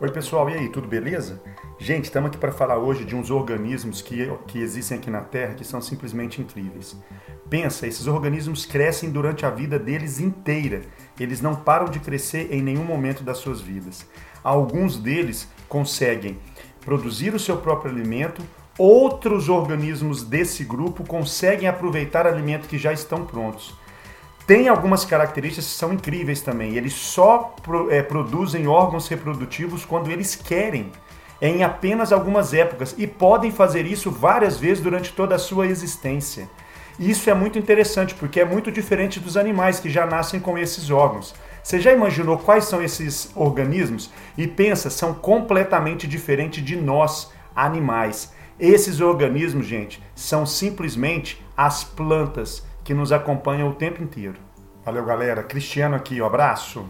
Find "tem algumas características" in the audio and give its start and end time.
24.48-25.66